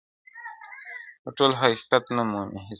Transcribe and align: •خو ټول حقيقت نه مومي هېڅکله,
•خو 1.21 1.29
ټول 1.37 1.51
حقيقت 1.61 2.03
نه 2.15 2.23
مومي 2.31 2.59
هېڅکله, 2.61 2.69